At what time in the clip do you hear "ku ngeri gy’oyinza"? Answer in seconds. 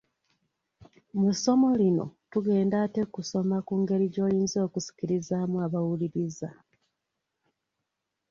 3.67-4.57